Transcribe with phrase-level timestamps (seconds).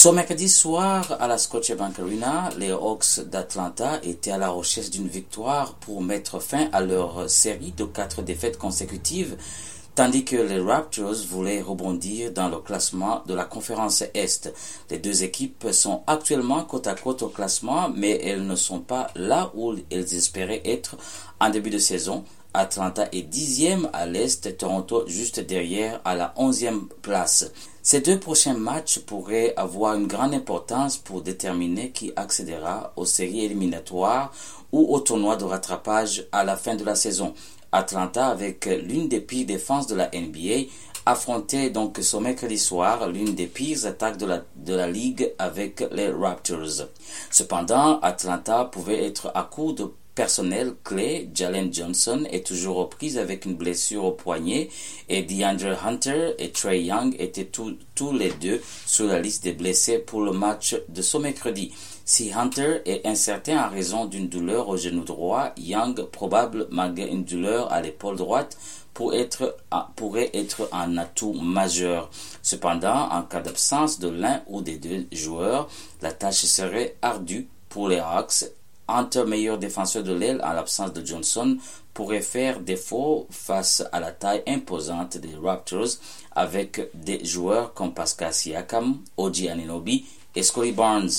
[0.00, 5.08] Ce mercredi soir, à la Scotiabank Arena, les Hawks d'Atlanta étaient à la recherche d'une
[5.08, 9.36] victoire pour mettre fin à leur série de quatre défaites consécutives,
[9.94, 14.50] tandis que les Raptors voulaient rebondir dans le classement de la conférence Est.
[14.88, 19.08] Les deux équipes sont actuellement côte à côte au classement, mais elles ne sont pas
[19.16, 20.96] là où elles espéraient être
[21.40, 22.24] en début de saison.
[22.52, 27.52] Atlanta est dixième à l'Est, Toronto juste derrière à la onzième place.
[27.82, 33.44] Ces deux prochains matchs pourraient avoir une grande importance pour déterminer qui accédera aux séries
[33.44, 34.32] éliminatoires
[34.72, 37.34] ou au tournoi de rattrapage à la fin de la saison.
[37.70, 40.68] Atlanta, avec l'une des pires défenses de la NBA,
[41.06, 45.84] affrontait donc ce mercredi soir l'une des pires attaques de la, de la ligue avec
[45.92, 46.88] les Raptors.
[47.30, 53.18] Cependant, Atlanta pouvait être à court de personnel clé, Jalen Johnson est toujours aux prises
[53.18, 54.68] avec une blessure au poignet
[55.08, 57.76] et DeAndre Hunter et Trey Young étaient tous,
[58.12, 61.72] les deux sur la liste des blessés pour le match de ce mercredi.
[62.04, 67.24] Si Hunter est incertain en raison d'une douleur au genou droit, Young, probable malgré une
[67.24, 68.56] douleur à l'épaule droite,
[69.12, 69.56] être,
[69.96, 72.10] pourrait être un atout majeur.
[72.42, 75.68] Cependant, en cas d'absence de l'un ou des deux joueurs,
[76.02, 78.44] la tâche serait ardue pour les Hawks
[78.98, 81.56] Hunter, meilleur défenseur de l'aile en l'absence de Johnson,
[81.94, 85.98] pourrait faire défaut face à la taille imposante des Raptors
[86.32, 91.10] avec des joueurs comme Pascal Siakam, Oji Aninobi et Scotty Barnes.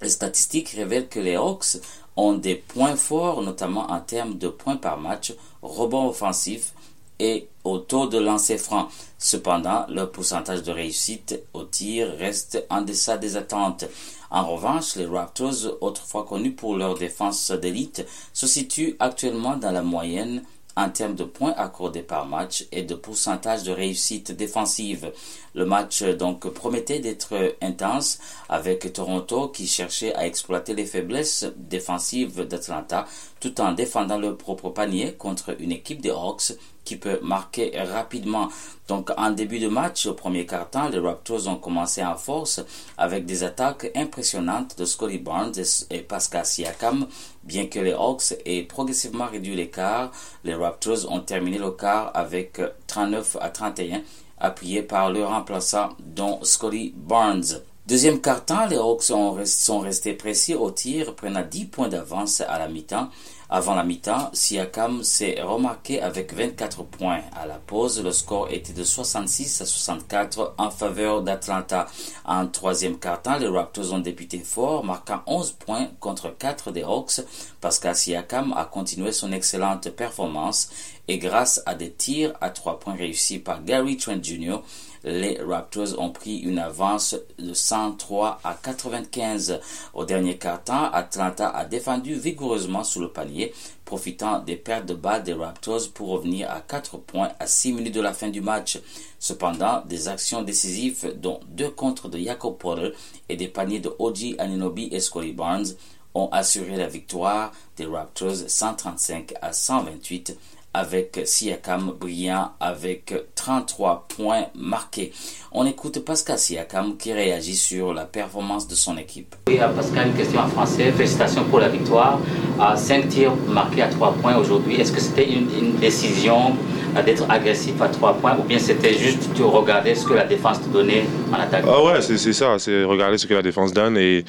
[0.00, 1.76] Les statistiques révèlent que les Hawks
[2.16, 6.72] ont des points forts, notamment en termes de points par match, rebonds offensifs
[7.18, 8.88] et au taux de lancer franc.
[9.18, 13.84] Cependant, leur pourcentage de réussite au tir reste en deçà des attentes.
[14.30, 19.82] En revanche, les Raptors, autrefois connus pour leur défense d'élite, se situent actuellement dans la
[19.82, 20.44] moyenne
[20.76, 25.12] en termes de points accordés par match et de pourcentage de réussite défensive.
[25.54, 32.46] Le match donc promettait d'être intense avec Toronto qui cherchait à exploiter les faiblesses défensives
[32.46, 33.06] d'Atlanta
[33.40, 36.52] tout en défendant leur propre panier contre une équipe des Hawks
[36.90, 38.48] qui peut marquer rapidement.
[38.88, 42.60] Donc en début de match, au premier quart-temps, les Raptors ont commencé en force
[42.98, 45.52] avec des attaques impressionnantes de Scotty Barnes
[45.90, 47.06] et Pascal Siakam.
[47.44, 50.10] Bien que les Hawks aient progressivement réduit l'écart,
[50.42, 54.02] les Raptors ont terminé le quart avec 39 à 31,
[54.38, 57.60] appuyés par leur remplaçant, dont Scotty Barnes.
[57.90, 62.68] Deuxième quart-temps, les Hawks sont restés précis au tir, prenant 10 points d'avance à la
[62.68, 63.08] mi-temps.
[63.52, 67.18] Avant la mi-temps, Siakam s'est remarqué avec 24 points.
[67.34, 71.86] À la pause, le score était de 66 à 64 en faveur d'Atlanta.
[72.24, 77.22] En troisième quart-temps, les Raptors ont débuté fort, marquant 11 points contre 4 des Hawks.
[77.60, 80.70] Pascal Siakam a continué son excellente performance
[81.08, 84.58] et grâce à des tirs à 3 points réussis par Gary Trent Jr.,
[85.04, 89.60] les Raptors ont pris une avance de 103 à 95.
[89.94, 95.22] Au dernier quart-temps, Atlanta a défendu vigoureusement sous le panier, profitant des pertes de balles
[95.22, 98.78] des Raptors pour revenir à 4 points à 6 minutes de la fin du match.
[99.18, 102.92] Cependant, des actions décisives, dont deux contres de Jacob Porter
[103.28, 105.66] et des paniers de Oji Aninobi et Scotty Barnes,
[106.14, 110.36] ont assuré la victoire des Raptors 135 à 128
[110.72, 115.12] avec Siakam brillant avec 33 points marqués.
[115.52, 119.34] On écoute Pascal Siakam qui réagit sur la performance de son équipe.
[119.48, 120.92] Oui, Pascal, une question en français.
[120.92, 122.20] Félicitations pour la victoire.
[122.60, 124.80] À 5 tirs marqués à 3 points aujourd'hui.
[124.80, 126.56] Est-ce que c'était une, décision
[127.04, 130.60] d'être agressif à 3 points ou bien c'était juste de regarder ce que la défense
[130.60, 131.64] te donnait en attaque?
[131.66, 132.56] Ah ouais, c'est ça.
[132.58, 134.24] C'est regarder ce que la défense donne et,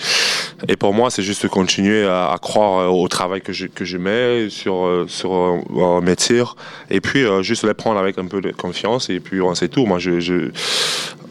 [0.68, 4.50] et pour moi, c'est juste continuer à, croire au travail que je, que je mets
[4.50, 6.56] sur, sur euh, mes tirs
[6.90, 9.86] et puis euh, juste les prendre avec un peu de confiance et puis c'est tout.
[9.86, 10.52] Moi, je,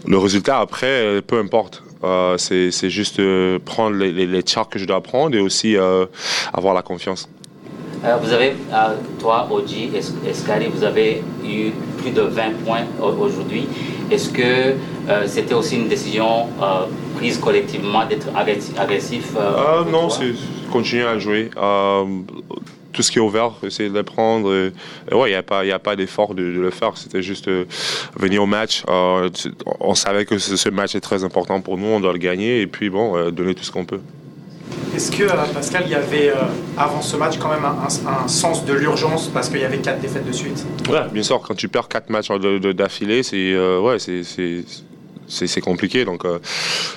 [0.07, 1.83] le résultat après, peu importe.
[2.03, 6.07] Euh, c'est juste euh, prendre les, les, que je dois prendre et aussi euh,
[6.53, 7.29] avoir la confiance.
[8.03, 8.55] Vous avez,
[9.19, 9.91] toi, Oji
[10.27, 13.67] Escari, vous avez eu plus de 20 points aujourd'hui.
[14.11, 14.75] Est-ce que
[15.27, 16.47] c'était aussi une décision
[17.17, 18.29] prise collectivement d'être
[18.79, 19.35] agressif
[19.91, 20.33] Non, c'est
[20.71, 21.51] continuer à jouer
[22.93, 24.53] tout ce qui est ouvert, essayer de le prendre.
[24.53, 26.97] Et, ouais, il n'y a pas, y a pas d'effort de, le faire.
[26.97, 27.65] C'était juste euh,
[28.17, 28.83] venir au match.
[28.89, 29.31] Euh,
[29.81, 32.67] on savait que ce, match est très important pour nous, on doit le gagner et
[32.67, 34.01] puis bon, euh, donner tout ce qu'on peut.
[35.01, 36.31] Est-ce que, Pascal, il y avait
[36.77, 40.27] avant ce match quand même un, sens de l'urgence parce qu'il y avait quatre défaites
[40.27, 40.63] de suite?
[40.91, 41.41] Ouais, bien sûr.
[41.41, 43.97] Quand tu perds quatre matchs d'affilée, c'est ouais,
[45.27, 46.05] c'est compliqué.
[46.05, 46.25] Donc,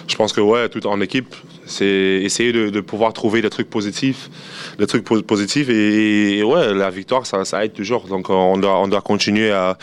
[0.05, 1.33] je pense que ouais, tout en équipe,
[1.65, 4.30] C'est essayer de, pouvoir trouver des trucs positifs,
[4.77, 8.07] des trucs positifs et, ouais, la victoire, ça, aide toujours.
[8.07, 9.77] Donc on doit, on doit continuer à,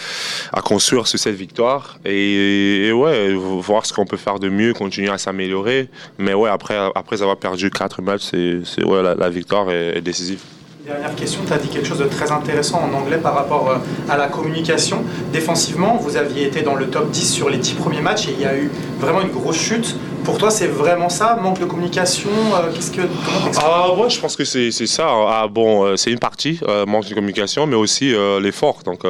[0.62, 5.18] construire sur cette victoire et, ouais, voir ce qu'on peut faire de mieux, continuer à
[5.18, 5.88] s'améliorer.
[6.18, 8.30] Mais ouais, après, après avoir perdu quatre matchs,
[8.64, 10.40] c'est ouais, la, victoire est décisive.
[10.86, 13.76] Dernière question, tu as dit quelque chose de très intéressant en anglais par rapport euh,
[14.08, 15.04] à la communication.
[15.30, 18.40] Défensivement, vous aviez été dans le top 10 sur les 10 premiers matchs et il
[18.40, 19.94] y a eu vraiment une grosse chute.
[20.30, 23.00] Pour toi, c'est vraiment ça Manque de communication euh, Qu'est-ce que
[23.60, 25.08] ah, ouais, je pense que c'est ça.
[25.08, 28.84] Ah, bon, euh, c'est une partie, manque de communication, mais aussi l'effort.
[28.84, 29.00] Donc,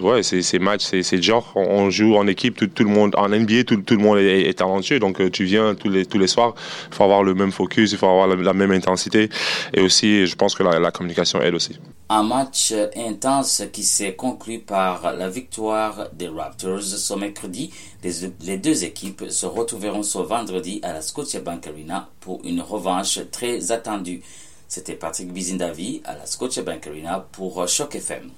[0.00, 3.84] ouais, ces matchs, c'est genre, on joue en équipe, tout, le monde, en NBA, tout,
[3.88, 4.98] le monde est, talentueux.
[4.98, 6.54] Donc, tu viens tous les, tous les soirs,
[6.90, 9.28] il faut avoir le même focus, il faut avoir la, même intensité.
[9.74, 11.78] Et aussi, je pense que la, la communication aide aussi.
[12.10, 17.70] Un match intense qui s'est conclu par la victoire des Raptors ce mercredi.
[18.02, 23.72] Les, deux équipes se retrouveront ce vendredi à la Scotiabank Arena pour une revanche très
[23.72, 24.22] attendue.
[24.68, 28.22] C'était Patrick Bizindavi à la Scotiabank Arena pour Choc FM.